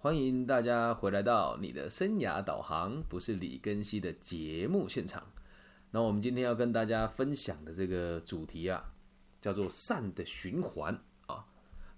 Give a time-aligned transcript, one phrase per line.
[0.00, 5.24] 欢迎大家回来到你的生涯导航，不是李根熙的节目现场。
[5.90, 8.92] 那我们今天要跟大家分享的这个主题啊，
[9.42, 11.44] 叫做善的循环啊。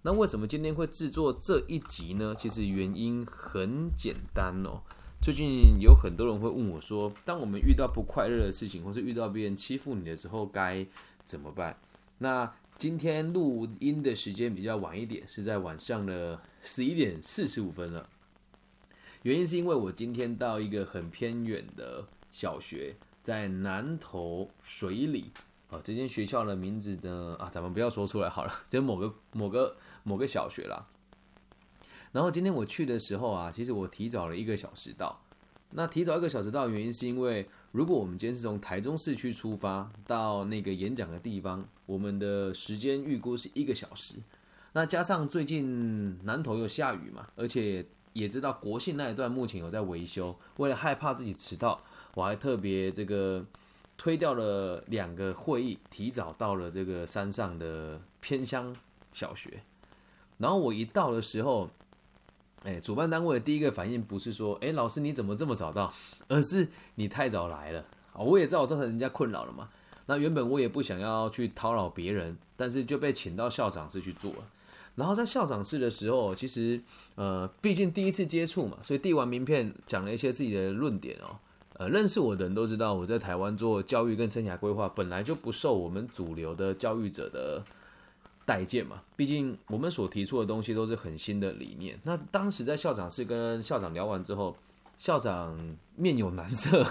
[0.01, 2.35] 那为什么今天会制作这一集呢？
[2.35, 4.81] 其实原因很简单哦。
[5.21, 10.87] 最近有很多人会问我说，当我们遇到不快乐的事情，或是遇到别人欺负你的时候，该
[11.27, 11.77] 怎么办？
[12.17, 18.09] 那今天录音的时间比较晚一点，是在晚上的十一点四十五分了。
[19.23, 25.31] 原因是因为我今天到一个很偏远的小学，在南投水里
[25.71, 30.87] 啊，这间学校的名字呢啊，咱们不要说出来好了， 就某个某个某个小学啦。
[32.13, 35.23] 然后今天我去的时候啊，其实我提早了一个小时到。
[35.73, 44.17] 那提早一个小时到原因是因为，如果我们今天是从台中市区出发到那个演讲的地方，我们的时间预估是一个小时。
[44.73, 51.81] 那加上最近南投又下雨嘛，而且也知道国庆那一段目前有在维修，为了害怕自己迟到，
[52.15, 53.45] 我还特别这个
[53.97, 58.75] 推掉了两个会议，提早到了这个山上的偏乡
[59.13, 59.63] 小学。
[60.39, 61.71] 然后我一到的时候。
[62.63, 65.91] 哎，主办单位的第一个反应不是说，哎，老师你怎么这么早到，
[66.29, 67.83] 而是你太早来了
[68.13, 68.21] 啊！
[68.21, 69.71] 我也知道我造成人家困扰了嘛。
[70.05, 74.45] 那原本我也不想要去叨扰别人，但是就被请到校长室去做了。
[75.01, 76.81] 然后在校长室的时候，其实
[77.15, 81.37] 呃，毕竟第一次接触嘛，所以递完名片，讲了一些自己的论点哦。
[81.79, 87.65] 呃，认识我的人都知道，我在台湾做教育跟生涯规划，本来就不受我们主流的教育者的。
[88.47, 91.97] 待见嘛，毕竟我们所提出的东西都是很新的理念。
[92.03, 94.57] 那当时在校长室跟校长聊完之后，
[94.99, 95.57] 校长
[95.95, 96.85] 面有难色，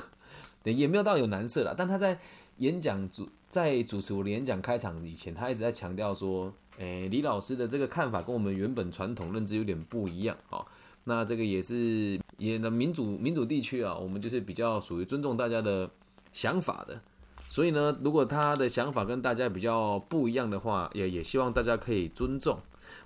[0.63, 1.75] 对，也没有到有难色了。
[1.77, 2.17] 但他在
[2.59, 10.65] 演讲主在主持我的演讲开场以前，他一直在强调说：“诶，李老师的这个看法跟我们原本传统认知有点不一样。”哦，
[11.03, 15.89] 那这个也是也的民主民主地区啊，我们就是比较属于尊重大家的
[16.33, 16.99] 想法的。
[17.47, 22.59] 所以呢，如果他的想法跟大家比较不一样的话，也也希望大家可以尊重。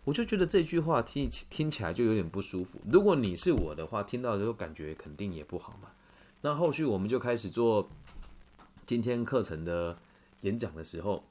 [0.03, 2.79] 我就觉得这句话听听起来就有点不舒服。
[2.91, 5.90] 如果你是我的话，听到之后感觉肯定也不好嘛。
[6.41, 7.90] 那后续我们就开始做
[8.85, 9.97] 今天课程的
[10.41, 11.23] 演讲的时候，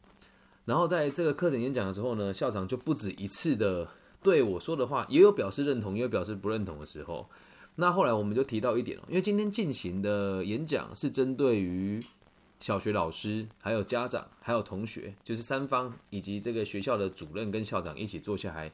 [0.65, 3.89] 然后在这个课程演讲的时候呢，校长就不止一次的
[4.23, 7.29] 对我说的话，也有表示认同，也有表示不认同的时候。
[7.77, 12.05] 那后来我们就提到一点了，因为今天进行的演讲是针对于。
[12.61, 18.71] 小学老师、还有家长、还有同学，就是三方以及这个学校的主任跟校长一起坐下来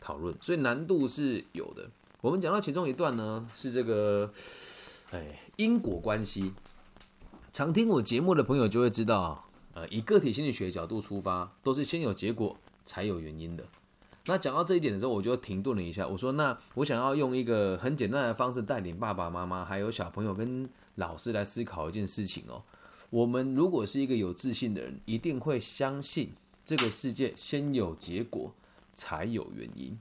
[0.00, 1.90] 讨论，所以难度是有的。
[2.20, 4.30] 我们讲到其中一段呢，是这个，
[5.10, 6.54] 哎，因果关系。
[7.52, 9.43] 常听我节目的朋友就会知道，
[9.74, 13.64] 呃，以个体心理学角度出发，都是先有结果才有原因的。
[14.26, 22.62] 那讲到这一点的时候，我就停顿了一下，我说：那我想要用一个很简单的方式带领爸爸妈妈还有小朋友跟老师来思考一件事情哦。
[23.10, 26.32] 我们如果是一个有自信的人，一定会相信
[26.64, 28.52] 这个世界先有结果
[28.94, 29.98] 才有原因。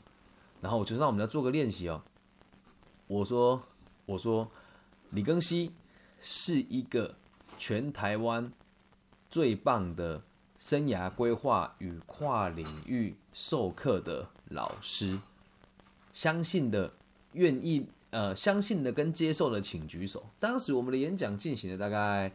[0.62, 2.01] 然后我就让我们来做个练习哦。
[3.07, 3.62] 我说，
[4.06, 4.50] 我说，
[5.09, 5.73] 李庚希
[6.22, 7.16] 是一个
[7.57, 8.50] 全台湾
[9.33, 10.21] 最棒的
[10.59, 15.17] 生涯规划与跨领域授课的老师。
[16.13, 16.94] 相信的，
[17.31, 20.23] 愿意呃，相信的跟接受的，请举手。
[20.39, 22.31] 当时我们的演讲进行了大概。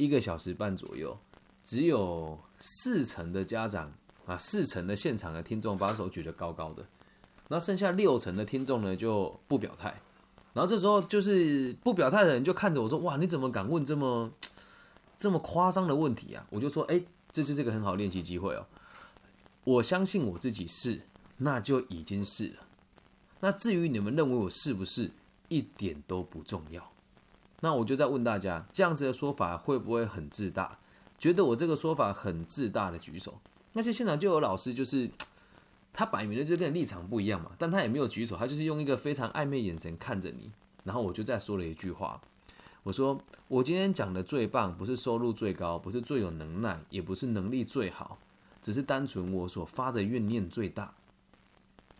[0.00, 1.18] 一个小时半左右，
[1.64, 3.92] 只有四成的家长
[4.26, 6.86] 啊，四成的现场的听众把手举得高高的，
[7.48, 10.00] 那剩下六成的听众呢就不表态。
[10.52, 14.30] 然后这时候就是不表态的人就看着我说：“哇，你怎么敢问这么
[15.18, 18.64] 这么夸张的问题啊？”我就说：“哎，这就是个很好练习机会哦。
[19.64, 21.02] 我相信我自己是，
[21.36, 22.66] 那就已经是了。
[23.40, 25.10] 那至于你们认为我是不是，
[25.48, 26.92] 一点都不重要。”
[27.60, 30.78] 那我就在问大家，这样子的说法会不会很自大？
[31.18, 33.40] 觉得我这个说法很自大的举手。
[33.72, 35.10] 那些现场就有老师，就是
[35.92, 40.52] 他摆明了就跟你立场不一样嘛，但他也没有举手，他就是用一个非常暧昧眼神看着你。
[40.84, 42.20] 然后我就再说了一句话，
[42.88, 48.16] 我说我今天讲的最棒，不是收入最高，不是最有能耐，也不是能力最好，
[48.62, 50.94] 只是单纯我所发的怨念最大。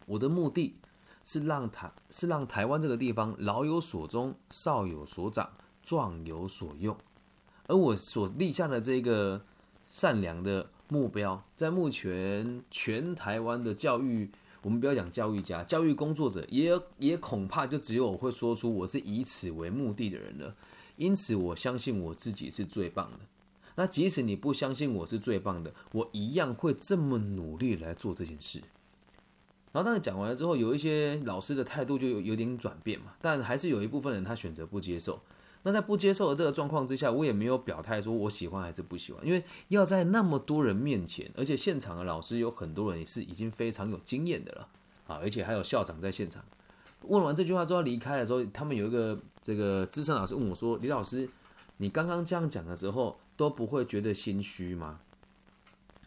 [0.07, 0.77] 我的目的。
[1.25, 5.51] 是让台是让台湾这个地方老有所终，少有所长，
[5.83, 6.97] 壮有所用。
[7.67, 9.43] 而我所立下的这个
[9.91, 14.31] 善良的目标，在目前全台湾的教育，
[14.63, 20.55] 我们不要讲教育家，教育工作者也也恐怕就只有我会说出我是以此为目的的人了。
[20.99, 23.21] 因此，我相信我自己是最棒的。
[23.77, 28.59] 那即使你不相信我是最棒的，我一样会这么努力来做这件事。
[29.71, 35.21] 然后当然讲完了之后，有一些老师的态度就有有点转变嘛，但还是有一部分人他选择不接受。
[35.63, 44.69] 那在不接受的这个状况之下，我也没有表态说我喜欢还是不喜欢，因为要在那么多人面前，而且现场的老师有很多人也是已经非常有经验的了
[45.07, 46.45] 啊，而且还有校长在现场。
[47.03, 51.29] 问完这句话之后离开的时候，他们有一个这个资深老师问我说：“李老师，
[51.79, 55.01] 你刚刚这样讲的时候都不会觉得心虚吗？”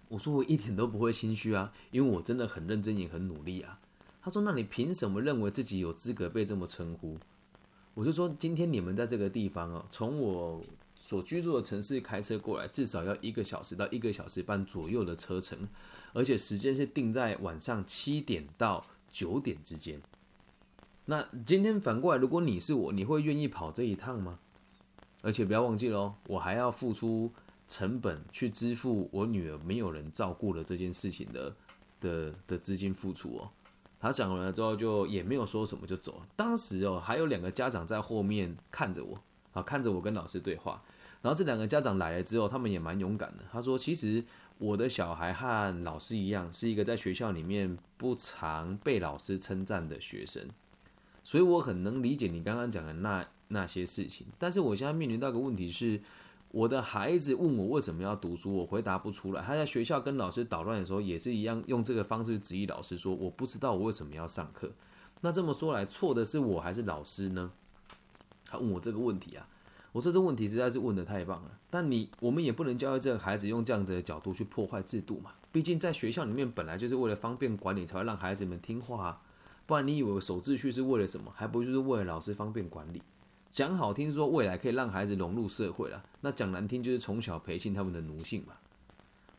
[0.10, 3.80] 我说：“我一点都不会心虚啊，因为我真的很认真也很努力啊。”
[4.22, 7.18] 他说：“那你凭什么认为自己有资格被这么称呼？”
[7.96, 10.62] 我就说：“今天你们在这个地方哦，从我
[10.96, 15.68] 所居住的城市开车过来，至少要一个小时到一个小时半左右的车程，
[16.14, 20.02] 而且时间是定在晚上七点到九点之间。”
[21.12, 24.40] 那今天反过来，如果你是我，你会愿意跑这一趟吗？
[25.22, 27.30] 而且不要忘记喽，我还要付出
[27.68, 31.54] 成本去支付我女儿没有人照顾的这件事情的
[32.00, 33.50] 的的资金付出哦。
[34.00, 36.28] 他讲完了之后，就也没有说什么就走了。
[36.38, 39.20] 当时哦，还有两个家长在后面看着我
[39.52, 40.82] 啊，看着我跟老师对话。
[41.22, 43.44] 然后这两个家长来了之后，他们也蛮勇敢的。
[43.52, 44.24] 他说：“其实
[44.58, 50.48] 我的小孩和老师一样，是一个在学校里面不常被老师称赞的学生。”
[51.24, 56.02] 所以我很能理解你刚刚讲的那那些事情，但是我现在面临到一个问题是，
[56.50, 59.42] 我的孩子问我为什么要读书，我回答不出来。
[59.42, 64.72] 他在学校跟老师捣乱的时候，也是一样用这个方式指引老师说，我不知道我为什么要上课。
[65.22, 67.52] 那这么说来，错的是我还是老师呢？
[68.46, 69.48] 他问我这个问题啊，
[69.92, 71.52] 我说这问题实在是问的太棒了。
[71.70, 79.22] 但你我们也不能教育这个孩子用这样子的角度去破坏制度嘛，毕竟在学校里面本来就是为了方便管理，才会让孩子们听话啊。
[79.72, 81.32] 不然你以为守秩序是为了什么？
[81.34, 83.02] 还不就是为了老师方便管理？
[83.50, 88.56] 讲好听说未来可以让孩子融入社会了，那讲难听就是从小培训他们的奴性嘛。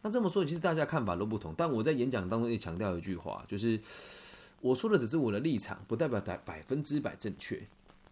[0.01, 1.53] 那这么说，其实大家看法都不同。
[1.55, 3.79] 但我在演讲当中也强调一句话，就是
[4.63, 7.63] 我说的只是我的立场，不代表百百分之百正确。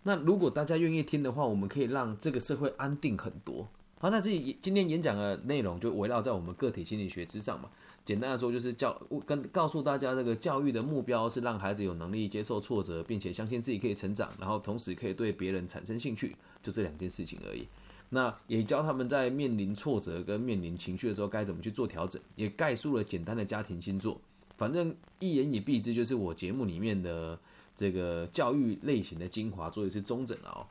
[0.02, 3.66] 那如果大家愿意听的话，我们可以让这个社会安定很多。
[3.98, 4.30] 好，那这
[4.60, 7.70] 今天演讲的内容就围绕在我们个体心理学之上嘛。
[8.04, 17.68] 简单的说，就是教跟告诉大家，这个教育的目标是让孩子有能力接受挫折，并且相信自己可以成长，然后同时可以对别人产生兴趣，就这两件事情而已。
[18.08, 24.20] 那也教他们在面临挫折跟面临情绪的时候该怎么去做调整，也概述了简单的家庭星座。
[24.56, 27.38] 反正一言以蔽之，就是我节目里面的
[27.76, 30.66] 这个教育类型的精华做一次中整了哦。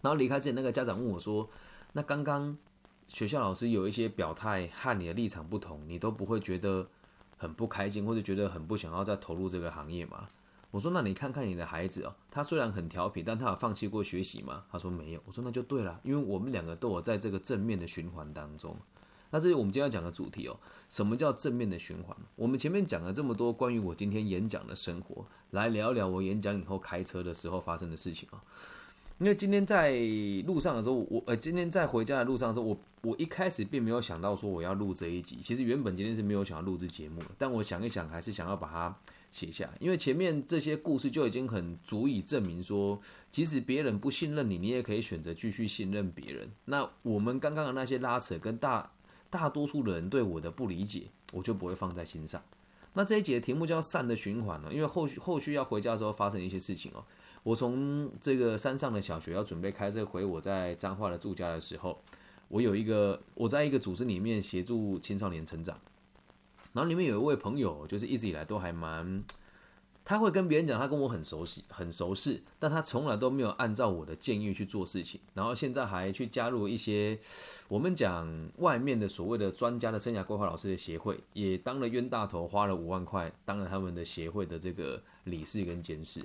[0.00, 1.48] 然后离开之前，那个家长问我说
[1.92, 2.56] ：“那刚刚？”
[3.08, 6.88] 学校老师有一些表态和你的立场不同，你都不会觉得
[7.36, 10.26] 很不开心，或者觉得很不想要再投入这个行业吗？
[10.70, 14.64] 我说，那你看看你的孩子哦，他虽然很调皮，但他有放弃过学习吗？
[14.72, 15.20] 他说没有。
[15.24, 18.76] 我说那就对了，因为我们两个都有在这个正面的循环当中。
[19.30, 20.58] 那这是我们今天要讲的主题哦。
[20.88, 22.16] 什么叫正面的循环？
[22.34, 28.42] 我们前面讲了这么多关于我今天演讲的生活，来聊聊我演讲以后开车的时候发生的事情啊。
[29.24, 29.90] 因为今天在
[30.46, 35.38] 路上的时候，我呃，今天在回家的路上的时候，我我一开始并没有想到说我要录这一集。
[35.40, 38.94] 其实原本今天是没有想要录制节目的，但我想一想，还是想要把它
[39.32, 39.72] 写下。
[39.80, 43.00] 因为前面这些故事就已经很足以证明说，
[43.30, 46.50] 即使别人不信任你，你也可以选择继续信任别人。
[46.66, 48.92] 那我们刚刚的那些拉扯跟大
[49.30, 52.42] 大多数的人对我的不理解，我就不会放在心上。
[52.92, 57.02] 那这一节的题目叫善的循环呢，因为后续后续要回家的时候发生一些事情哦。
[57.44, 62.02] 我从这个山上的小学要准备开车回我在彰化的住家的时候，
[62.48, 65.78] 我有一个我在一个组织里面协助青少年成长，
[66.72, 69.22] 然后里面有一位朋友，就是一直以来都还蛮，
[70.06, 77.18] 他会跟别人讲他跟我很熟悉很熟识，但他从来都没有按照我的建议去做事情，然后现在还去加入一些
[77.68, 78.26] 我们讲
[78.56, 86.22] 外面的所谓的专家的生涯规划老师的协会，也当了冤大头，花了五万块当了他们的协会的这个理事跟监事。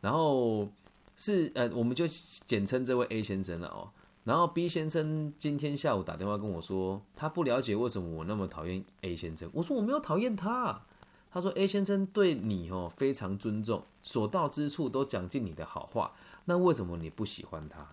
[0.00, 0.68] 然后
[1.16, 3.90] 是呃，我们就简称这位 A 先生了哦。
[4.24, 9.48] 然后 B 先生今天下午打电话跟我说，他不了解为什么我那么讨厌 A 先生。
[9.54, 10.82] 我说我没有讨厌他。
[11.30, 16.12] 他说 A 先生对你哦非常尊重，所到之处都讲尽你的好话。
[16.44, 17.86] 那为什么你不喜欢他？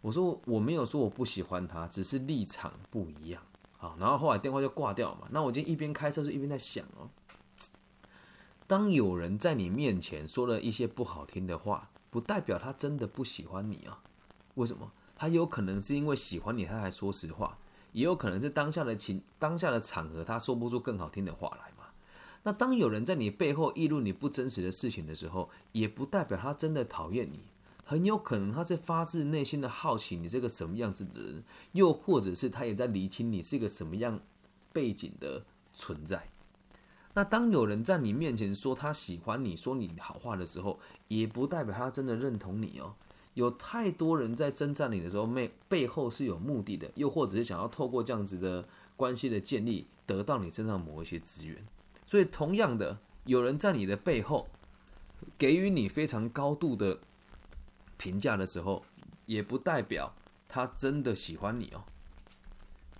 [0.00, 3.42] 我说我没有说我不喜欢他，只是立场不一样
[3.78, 3.94] 啊。
[3.98, 5.28] 然后后来电话就挂掉嘛。
[5.30, 7.08] 那我今天一边开车是一边在想哦。
[8.72, 14.00] 当有人在你面前说了一些不好听的话，不代表他真的不喜欢你啊？
[14.54, 14.90] 为什么？
[15.14, 17.58] 他有可能是因为喜欢你，他才说实话；
[17.92, 21.90] 也有可能是当下的情、当下的场合，他说不出更好听的话来嘛。
[22.44, 27.40] 那当有人在你背后议论你不真实的事情的时候，也不代表他真的讨厌你，
[27.84, 34.18] 很有可能他是发自内心的好奇你这个什么样子的人，又或者是他也在厘清你是一个什么样
[34.72, 36.30] 背景的存在。
[37.14, 40.78] 那当有人在你面前说他喜欢你，说你好话的时候，
[41.08, 42.94] 也不代表他真的认同你哦。
[43.34, 48.66] 有太多人在称赞你的时候，背背后是有目的的，又或者是想要透过这样子的
[48.96, 51.56] 关系的建立，得到你身上某一些资源。
[52.04, 54.48] 所以，同样的，有人在你的背后
[55.38, 56.98] 给予你非常高度的
[57.96, 58.84] 评价的时候，
[59.24, 60.14] 也不代表
[60.48, 61.84] 他真的喜欢你哦。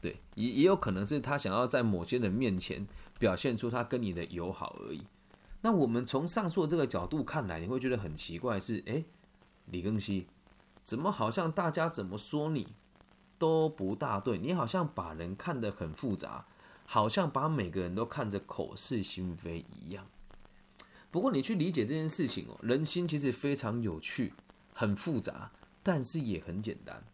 [0.02, 2.86] 对，也也有可能是他想要在某些人面前
[3.18, 5.02] 表现出他跟你的友好而已。
[5.60, 9.04] 那我们从上述这个角度看来，你会觉得很奇怪，是诶。
[9.66, 10.26] 李庚希，
[10.82, 12.74] 怎么好像大家怎么说你
[13.38, 14.38] 都不大对？
[14.38, 16.46] 你好像把人看得很复杂，
[16.84, 20.04] 好像把每个人都看着口是心非一样。
[21.12, 24.34] 不过你去理解这件事情哦，人心其实非常有趣，
[24.74, 25.52] 很复杂，
[25.84, 27.04] 但是也很简单。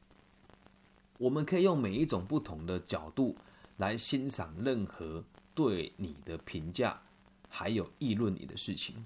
[1.18, 3.36] 我们可以用每一种不同的角度
[3.76, 5.22] 来欣赏任何
[5.54, 7.02] 对你的评价，
[7.48, 9.04] 还有议论你的事情。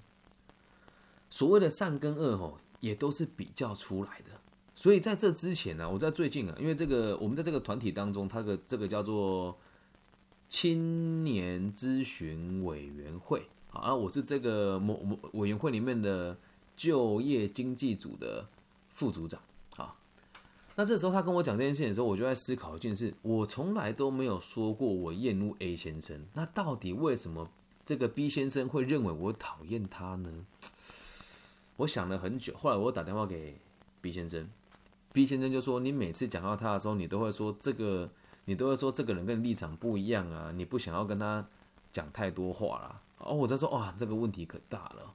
[1.29, 2.59] 所谓的善跟恶，吼。
[2.83, 4.31] 也都是比较出来的，
[4.75, 9.57] 所以在这之前呢，我在最近啊，因为这个我们在这个团体当中，它的这个叫做
[10.49, 16.37] 青年咨询委员会啊，我是这个某某委员会里面的
[16.75, 18.45] 就业经济组的
[18.89, 19.41] 副组长。
[20.75, 27.49] 那这时候他跟我讲这件事情的时候，我就在思考一件事：我从来都没有说过我厌恶 A 先生，那到底为什么
[27.85, 30.45] 这个 B 先生会认为我讨厌他呢？
[31.77, 33.57] 我想了很久，后来我打电话给
[34.01, 34.49] B 先生
[35.11, 38.09] ，B 先生就说：“你每次讲到他的时候，你都会说这个，
[38.45, 41.45] 你都会说这个人跟立场不一样啊，你不想要跟他
[41.91, 45.13] 讲太多话啦。”哦，我在说哇，这个问题可大了。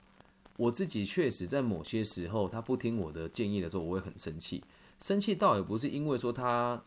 [0.56, 4.62] 我自己确实在某些时候，他不听我的建议的时候，我会很生气。
[5.00, 6.83] 生气倒也不是因为说他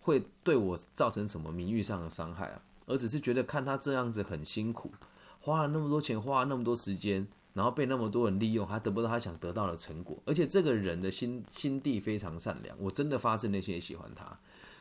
[0.00, 4.92] 会对我造成什么名誉上的伤害啊，而只是觉得看他这样子很辛苦，
[5.40, 7.26] 花了那么多钱，花了那么多时间。
[7.54, 14.36] 然后被那么多人利用，还得不到他想得到的成果，而且这个人的心心地非常善良，我真的发自内心也喜欢他，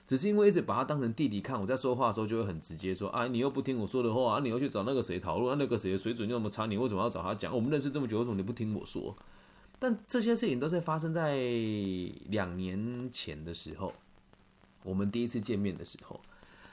[0.08, 7.56] 只是因为一直把他当成弟弟看，我在说话的时候就会很直接说啊，你又不听我说的话，啊，你又去找那个谁讨论，那个谁的水准那么差，你为什么要找他讲？
[7.56, 9.16] 我们认识这么久，为什么你不听我说？
[9.84, 11.36] 但这些事情都是发生在
[12.30, 13.94] 两年前的时候，
[14.82, 16.18] 我们第一次见面的时候。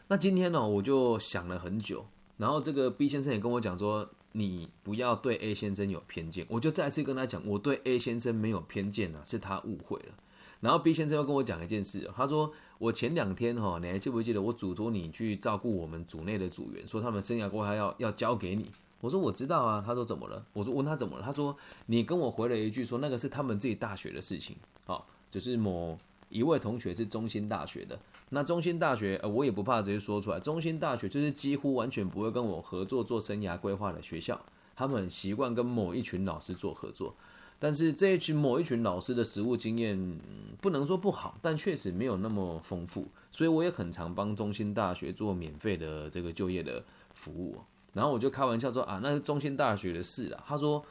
[0.07, 4.09] 那今天呢，我就想了很久，然后这个 B 先生也跟我讲说。
[4.33, 10.15] 你不要对 A 先生有偏见，我就再次跟他讲，我对 A 先生没有偏见啊，是他误会了。
[10.61, 18.71] 然后 B 先生又跟我讲一件事，他说我前两天哈，你还记不记得我嘱托你去照顾我们组内的组员，说他们生涯规划要要交给你。
[19.01, 20.45] 我说我知道啊，他说怎么了？
[20.53, 21.23] 我说问他怎么了？
[21.25, 27.99] 他说你跟我回了一句说那个是他们自己大学的事情，好，就是某一位同学是中心大学的。
[28.29, 30.39] 那中心大学，呃，我也不怕直接说出来。
[30.39, 34.41] 中心大学就是几乎完全不会跟我合作做生涯规划的学校，
[34.77, 37.15] 他们很习惯跟某一群老师做合作。
[37.59, 40.19] 但是这一群某一群老师的实务经验，
[40.61, 43.09] 不能说不好，但确实没有那么丰富。
[43.33, 46.83] 所以我也很常帮中心大学做免费的这个就业的
[47.15, 47.57] 服务。
[47.93, 50.45] 然后我就开玩笑说啊，那是中心大学的事啊。
[50.47, 50.85] 他说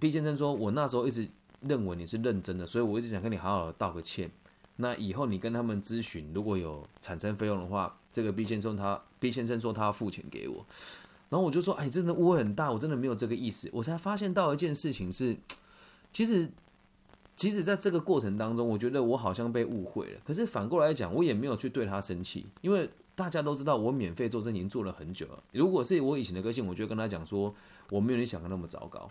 [0.00, 1.28] 毕先生说，我那时候一直
[1.60, 4.30] 认为你是认真的，所以我一直想跟你好好道个歉。
[4.76, 10.64] 那以后你跟他们咨询，如果有产生费用的话，这个 B 先生他 B 先生说他要付钱给我，
[11.28, 13.68] 然后我就说，哎，真的误会很大，我真的没有这个意思。
[13.72, 15.36] 我才发现到一件事情是，
[16.10, 16.50] 其实，
[17.36, 20.20] 其实在这个过程当中，我觉得我好像被误会了。
[20.24, 22.88] 可是反过来讲，我也没有去对他生气，因为
[23.22, 25.42] 大家都知道我免费做证已经做了很久了。
[25.52, 27.54] 如果是我以前的个性，我就跟他讲说，
[27.90, 29.08] 我没有你想的那么糟糕。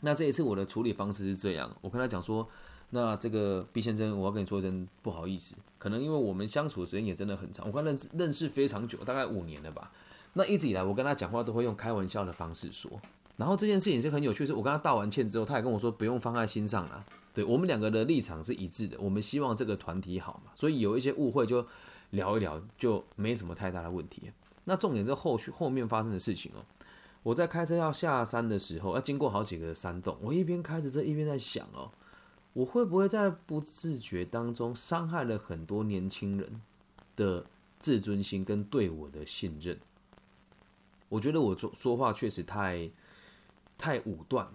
[0.00, 2.46] 那这一次我的处理方式是这样，我跟他讲说。
[2.92, 9.92] 那这个毕先生，我要跟你说一声不好意思，可能因为我们相处的时间也真的很长，我跟他认识认识非常久，大概五年了吧。
[10.32, 12.90] 那一直以来，我跟他讲话都会用开玩笑的方式说。
[13.36, 17.04] 然后这件事情是很有趣，是我跟他道完歉之后，他也跟我说不用放在心上了。
[17.32, 21.64] 对我们两个的立场是一致的，我们希望这个团体好嘛，所以有一些误会就
[22.10, 24.30] 聊一聊，就没什么太大的问题。
[24.64, 26.64] 那重点是后续后面发生的事情哦。
[27.22, 31.90] 我在开车要下山的时候，要经过好几个山洞，我一边开着车一边在想哦。
[32.52, 36.60] 我会不会在不自觉当中伤害了很多年轻人
[37.14, 37.46] 的
[37.78, 39.78] 自尊心跟对我的信任？
[41.08, 42.90] 我觉得我说说话确实太
[43.78, 44.54] 太武断了。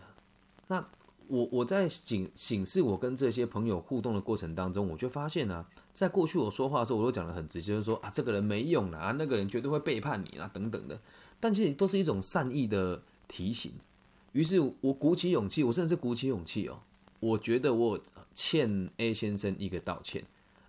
[0.68, 0.86] 那
[1.28, 5.66] 我我在警醒示我跟这些朋友互动的过程当中，我就发现呢，
[5.96, 11.00] 在过去我说话的时候，我都讲的很直接，就是说啊，这个人没用了啊，那个人绝对会背叛你啊，等等的。
[11.40, 13.72] 但其实都是一种善意的提醒。
[14.34, 16.80] 于是我鼓起勇气，我甚至是鼓起勇气哦。
[17.22, 18.00] 我觉得我
[18.34, 20.26] 欠 A 先生一个道歉，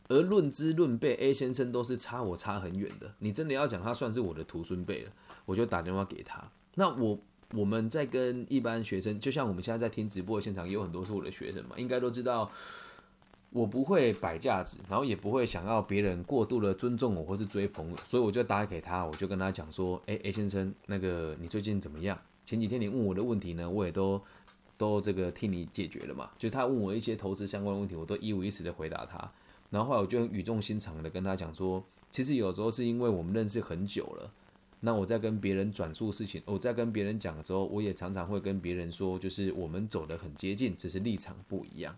[0.07, 3.13] 而论资论辈，A 先生都是差我差很远的。
[3.19, 5.11] 你真的要讲他算是我的徒孙辈了，
[5.45, 7.19] 我就打电话给他，那我
[7.53, 12.49] 我们在跟一般学生，就像我们现在在听直播的现场，也有很多是我的学生嘛，应该都知道。
[13.57, 22.19] 我不会摆架子，然后也不会想要别人过度的尊重我或是追捧我，所以我就打给他，我就跟他讲说：“哎，A 先生，那个你最近怎么样？
[22.45, 24.21] 前几天你问我的问题呢，我也都
[24.77, 26.31] 都这个替你解决了嘛。
[26.37, 29.33] 就他问我一些投资相关的问题，我都一五一十的回答他。
[29.71, 34.31] 然后后来我就语重心长的跟他讲说，其实有时候是因为我们认识很久了，
[34.81, 41.97] 那我在跟别人转述事情，我在跟别人讲的时候，我也常常会跟别人说，就是我们走得很接近，只是立场不一样。”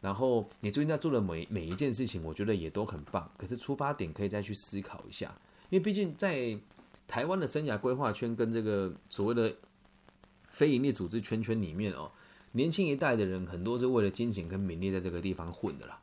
[0.00, 3.28] 然后你最近在做的每每一件事情，我觉得也都很棒。
[3.36, 5.34] 可是出发点可以再去思考一下，
[5.70, 6.56] 因为毕竟在
[7.08, 9.52] 台湾的生涯规划圈跟这个所谓的
[10.50, 12.10] 非营利组织圈圈里面哦，
[12.52, 15.98] 年轻一代的人很多是为了金钱跟名利在这个地方混的啦。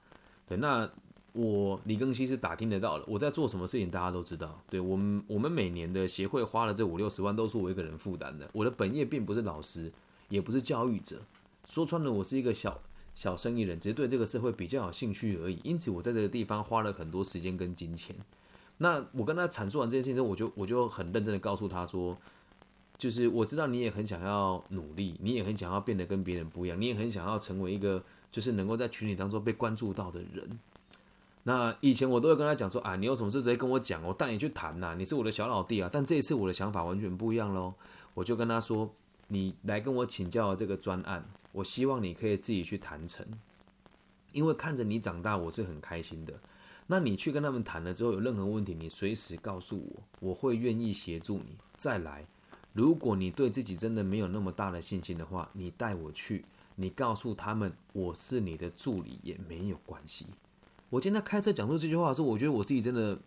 [0.46, 0.90] 对，那
[1.32, 4.60] 我李庚希是打听得到的，我在做什么事情大家都知道。
[4.70, 8.50] 对我们我们每年的协会花了这五六十万都是我一个人负担的。
[8.54, 9.92] 我的本业并不是老师，
[10.30, 11.22] 也不是教育者，
[11.66, 12.82] 说穿了我是一个小。
[13.16, 18.16] 小生意人只是对这个社会比较有兴趣而已，因此我在这个地方花了很多时间跟金钱。
[18.80, 22.18] 那我跟他阐述完这件事情之后，我就我就很认真的告诉他说，
[22.98, 30.60] 就是我知道你也很想要努力，你也很想要变得跟别人不一样，你也很想要成为一个就是能够在群体当中被关注到的人。
[31.44, 35.90] 那以前我都会跟他讲说啊，你有什么事直接跟我讲，我带你去谈呐，你是我的小老弟啊。
[35.92, 37.74] 但这一次我的想法完全不一样喽，
[38.16, 38.92] 我就跟他说，
[39.28, 41.24] 你来跟我请教这个专案。
[41.54, 43.26] 我希望你可以自己去谈成，
[44.34, 46.34] 因为看着你长大，我是很开心的。
[46.88, 51.56] 那你去跟他们谈了之后，有任何问题，你随时告诉我，我会愿意协助你。
[51.78, 52.26] 再来，
[52.74, 56.44] 如果你对自己真的没有那么大的信心的话，你带我去，
[56.76, 60.26] 你告诉他们我是你的助理也没有关系。
[60.90, 63.18] 我今天开车讲出这句话的时候，我觉得我自己真的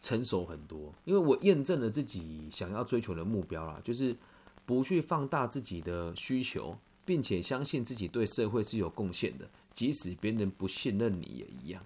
[0.00, 4.16] 成熟很多，因为我验证了自己想要追求的目标啦，就是
[4.64, 6.78] 不去放大自己的需求。
[7.04, 11.82] 并且相信自己对社会是有贡献的，即使别人不信任你也一样。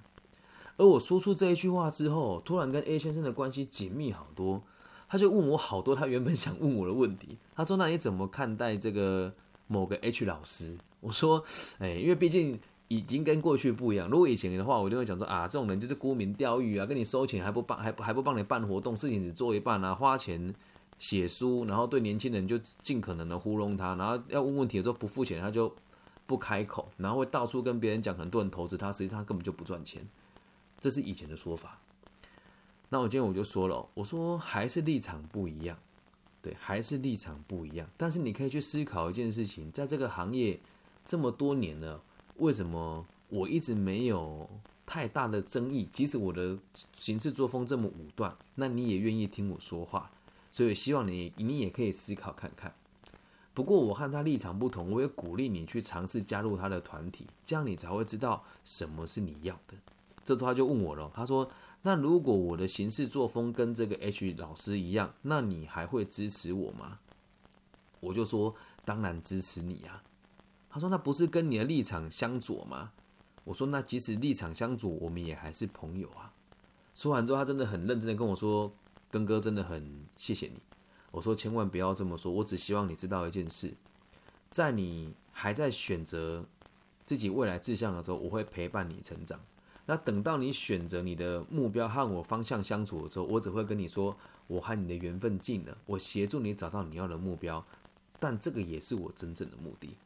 [0.77, 4.62] 而我说出这一句话之后，突然跟 A 先生的关系紧密好多。
[5.11, 7.38] 他就问我好多他原本想问我的问题。
[7.57, 9.33] 他说：“那你怎么看待这个
[9.66, 11.42] 某个 H 老师？”我说
[11.81, 14.07] ：“哎，因为毕竟已经跟过去不一样。
[14.11, 20.55] 如果以前的话，我就会讲说啊，这种人就是沽名钓誉啊，跟你收钱还不帮，还还不帮你办活动，事情只做一半啊，花钱。”
[20.99, 25.75] 写书，然后对年轻人就尽可能的糊弄他，然后要问问题的时候不付钱，他就
[26.27, 30.07] 不开口，然后会到处跟别人讲很多人投资他，实际上他根本就不赚钱，
[30.81, 31.79] 这是以前的说法。
[32.91, 35.79] 那我今天我就说了，我说还是立场不一样，
[36.43, 37.89] 对，还是立场不一样。
[37.97, 40.59] 但是你可以去思考一件事情，在这个行业
[41.07, 42.03] 这么多年了，
[42.37, 44.49] 为什么我一直没有
[44.87, 45.87] 太大的争议？
[45.93, 46.59] 即使我的
[46.95, 50.11] 行事作风这么武断，那你也愿意听我说话？
[50.51, 52.75] 所以希望你，你也可以思考看看。
[53.55, 59.75] 不过我和他立场不同，我也鼓励你去尝试加入他的团体，这样你才会知道什么是你要的。
[60.25, 61.51] 这他就问我了，他说
[61.83, 67.01] ：“那如果我的行事作风跟这个 H 老师一样，那你还会支持我吗？”
[67.99, 70.05] 我就说：“当然支持你啊。”
[70.71, 72.93] 他说：“那不是跟你的立场相左吗？”
[73.43, 76.33] 我说：“那即使立场相左，我们也还是朋友啊。”
[76.95, 78.73] 说完之后，他真的很认真的跟我说。
[79.11, 80.61] 根哥真的很谢谢你，
[81.11, 83.73] 我说千万不要这么说，我只希望你知道一件事，
[84.51, 86.44] 在你还在选择
[87.07, 89.40] 自己未来志向的时候，我会陪伴你成长。
[89.87, 94.14] 那等到你选择你的目标和我方向相处的时候，我只会跟你说，
[94.47, 97.64] 我和你的缘分尽了，我协助你找到你要的目标，
[98.21, 99.97] 但这个也是我真正的目的。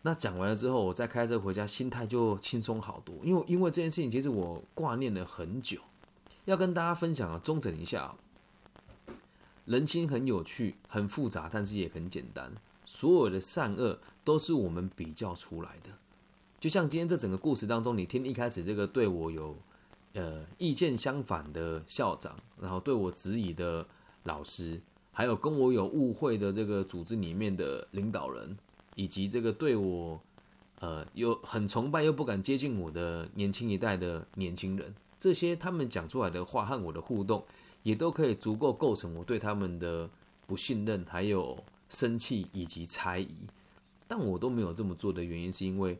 [0.00, 5.78] 那讲完了之后，我再开车回家，心态就轻松好多，因为因为这件事情其实我挂念了很久。
[6.46, 8.16] 要跟大家分享啊，中整一下啊，
[9.66, 12.52] 人心很有趣，很复杂，但是也很简单。
[12.84, 15.90] 所有的善恶都是我们比较出来的。
[16.60, 19.56] 就像今天这整个故事当中，你听一开始这个对我有
[20.14, 23.84] 呃意见相反的校长，然后对我质疑的
[24.22, 24.80] 老师，
[25.12, 28.56] 还有跟我有误会的这个组织里面的领导人，
[28.94, 30.20] 以及这个对我
[30.78, 34.94] 呃有很崇拜又不敢接近我的年轻一代的年轻人。
[35.26, 37.44] 这些他们讲出来的话和我的互动，
[37.82, 40.08] 也都可以足够构成我对他们的
[40.46, 43.34] 不信任、还有生气以及猜疑。
[44.06, 45.98] 但我都没有这么做的原因，是因为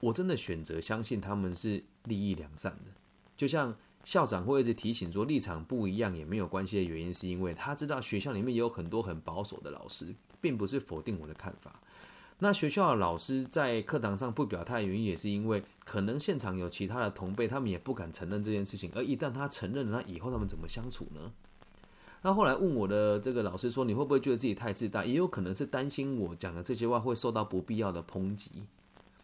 [0.00, 2.90] 我真的选择相信他们是利益良善的。
[3.36, 11.78] 就像校长会一直提醒说立场不一样也没有关系的原因，是因为他知道学校里面也有很多很保守的老师，并不是否定我的看法。
[12.40, 18.90] 那学校的老师在课堂上不表态，原因也是因为可能现场有其他的同辈，他们也不敢承认这件事情。
[18.94, 21.32] 而一旦他承认了，那以后他们怎么相处呢？
[22.22, 25.04] 那后来问我的这个老师说，你会不会觉得自己太自大？
[25.04, 28.64] 也有可能是担心我讲的这些话会受到不必要的抨击。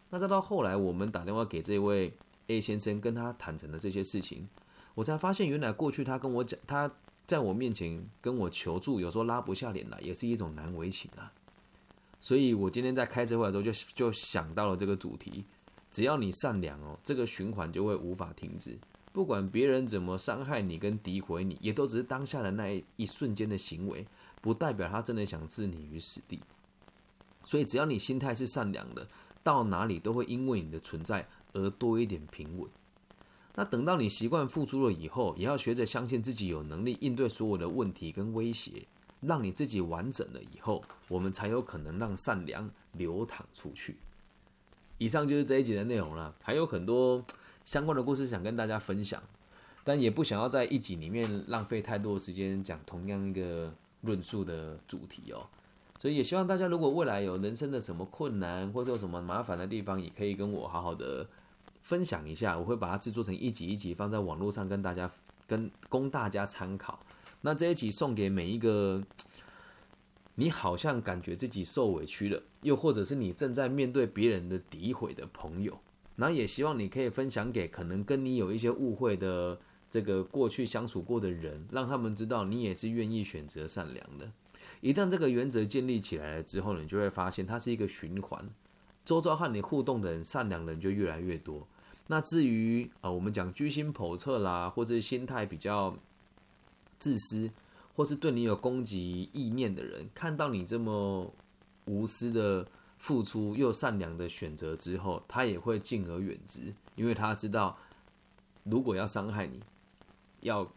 [0.09, 2.13] 那再到后来，我们打电话给这位
[2.47, 4.47] A 先生，跟他坦诚的这些事情，
[4.95, 6.91] 我才发现原来过去他跟我讲，他
[7.25, 11.33] 在我面前跟我求助，有时候拉不下脸来，也是一种难为情啊。
[12.21, 15.43] 所以我今天在开这会的时候，就就想到了这个主题：
[15.91, 18.77] 只要你善良哦，这个循环就会无法停止。
[19.11, 24.07] 不管别人怎么伤害你跟诋毁你，也都只是当下的那一一瞬间的行为，
[24.39, 26.39] 不代表他真的想置你于死地。
[27.43, 29.05] 所以只要你心态是善良的，
[29.43, 32.69] 到哪里都会因为你的存在而多一点平稳。
[33.55, 38.87] 那等到你习惯付出了以后，也要学着相信自己有能力应对所有的问题跟威胁，
[39.21, 43.95] 让你自己完整了以后，我们才有可能让善良流淌出去。
[44.97, 47.23] 以上就是这一集的内容了，还有很多。
[47.63, 49.21] 相关的故事想跟大家分享，
[49.83, 55.45] 但也不想要在一集里面浪费太多的时间讲同样一个论述的主题哦。
[55.99, 61.27] 所以也希望大家如果未来有人生的什么困难或者有什么麻烦的地方，也可以跟我好好的
[61.83, 65.07] 分享一下，我会把它制作成一集一集放在网络上跟大家
[65.45, 66.99] 跟供大家参考。
[67.41, 69.03] 那这一集送给每一个
[70.35, 75.79] 你好像感觉自己受委屈了，又或者是你正在面对别人的诋毁的朋友。
[76.15, 84.31] 然后也希望你可以分享给可能跟你有一些误会的这个过去相处过的人，让他们知道你也是愿意选择善良的。
[84.81, 88.49] 一旦这个原则建立起来了之后，你就会发现它是一个循环，
[89.03, 91.67] 周遭和你互动的人，善良的人就越来越多。
[92.07, 95.97] 那至于呃，我们讲居心叵测啦，或者心态比较
[97.01, 97.51] 自私，
[97.97, 101.33] 或是对你有攻击意念的人，看到你这么
[101.83, 102.65] 无私的。
[103.01, 107.75] 付出又善良的选择之后，他也会敬而远之，因为他知道，
[108.61, 109.59] 如果要伤害你，
[110.41, 110.71] 要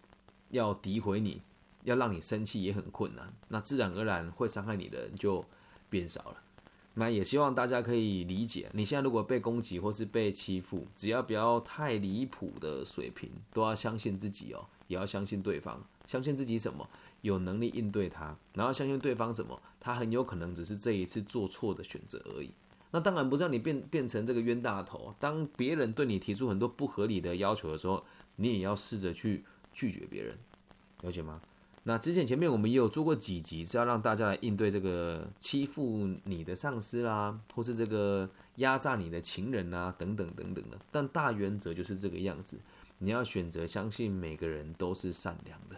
[0.49, 1.43] 要诋毁你，
[1.83, 5.45] 要让你生气也很困难，那自然而然会伤害你的人就
[5.91, 6.43] 变少了。
[6.95, 16.89] 那也希望大家可以理解，你现在如果被攻击或是被欺负，只要不要太离谱的水平，都要相信自己哦，也要相信对方，相信自己什么？
[17.23, 22.51] 有能力应对他，然后相信对方什么，他很有可能只是这一次做错的选择而已。
[22.91, 25.15] 那当然不是让你变变成这个冤大头。
[25.19, 28.05] 当别人对你提出很多不合理的要求的时候，
[28.37, 30.39] 你也要试着去拒绝别人，
[31.01, 31.41] 了解吗？
[31.85, 40.79] 那之前前面我们也有做过几集，是要让大家来应对这个欺负你的上司啦，或是这个压榨你的情人啊，等等等等的。
[40.91, 42.61] 但大原则就是这个样子，
[42.99, 45.77] 你要选择相信每个人都是善良的。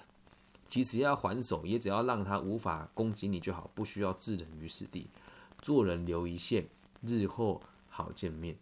[0.66, 5.08] 即使要还手，也只要让他无法攻击你就好，不需要置人于死地。
[5.62, 6.66] 做人留一线，
[7.02, 8.56] 日后好见面。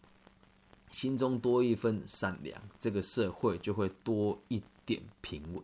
[0.90, 5.62] 心中多一分善良，这个社会就会多一点平稳。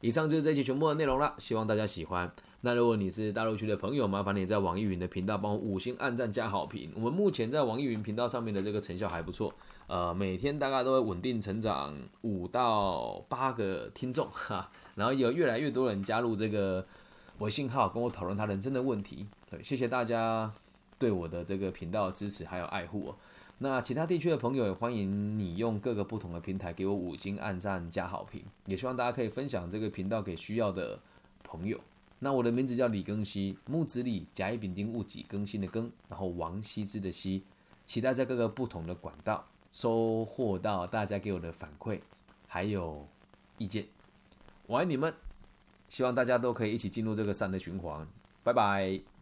[0.00, 2.32] 以上就是这期全部的内容了，希望大家喜欢。
[2.62, 6.90] 那如果你是大陆区的朋友，麻烦你在网易云的频道帮我五星按赞加好评。
[6.94, 9.52] 我们目前在网易云频道上面的这个成效还不错，
[9.86, 14.70] 呃，每天大概都会稳定成长五到八个听众哈。
[14.96, 16.84] 然后有越来越多人加入这个
[17.38, 19.28] 微信号，跟我讨论他人生的问题。
[19.48, 20.52] 对，谢谢大家
[20.98, 23.14] 对我的这个频道支持还有爱护。
[23.58, 30.98] 那其他地区的朋友也欢迎你用各个不同的平台给我五星按赞加好评，也希望大家可以分享这个频道给需要的
[31.42, 31.80] 朋友。
[32.18, 37.44] 那我的名字叫李更新，木子李，甲乙丙丁戊己更新的更，然后王羲之的羲，
[37.84, 42.00] 期待在各个不同的管道收获到大家给我的反馈
[42.46, 43.06] 还有
[43.58, 43.84] 意见。
[44.66, 45.14] 我爱你们，
[45.88, 48.06] 希望大家都可以一起进入这个善的循环。
[48.42, 49.15] 拜拜。